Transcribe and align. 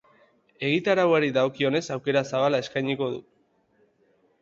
Egitarauari 0.69 1.29
dagokionez, 1.37 1.83
aukera 1.99 2.25
zabala 2.33 2.65
eskainiko 2.67 3.15
du. 3.15 3.25